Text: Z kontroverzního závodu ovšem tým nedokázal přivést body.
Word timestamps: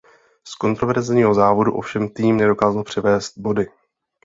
Z 0.47 0.55
kontroverzního 0.55 1.33
závodu 1.33 1.71
ovšem 1.75 2.09
tým 2.09 2.37
nedokázal 2.37 2.83
přivést 2.83 3.37
body. 3.37 3.67